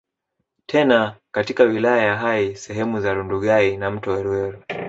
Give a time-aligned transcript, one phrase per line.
[0.65, 4.63] Tena katika wilaya ya Hai sehemu za Rundugai na mto Weruweru